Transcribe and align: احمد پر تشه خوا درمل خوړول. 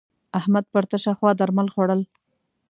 احمد 0.39 0.65
پر 0.73 0.83
تشه 0.91 1.11
خوا 1.17 1.31
درمل 1.39 1.67
خوړول. 1.73 2.01